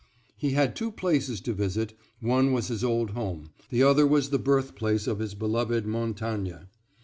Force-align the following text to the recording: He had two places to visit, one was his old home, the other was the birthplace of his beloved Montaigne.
He 0.35 0.53
had 0.53 0.75
two 0.75 0.91
places 0.91 1.41
to 1.41 1.53
visit, 1.53 1.93
one 2.21 2.53
was 2.53 2.69
his 2.69 2.83
old 2.83 3.11
home, 3.11 3.51
the 3.69 3.83
other 3.83 4.07
was 4.07 4.31
the 4.31 4.39
birthplace 4.39 5.05
of 5.05 5.19
his 5.19 5.35
beloved 5.35 5.85
Montaigne. 5.85 6.63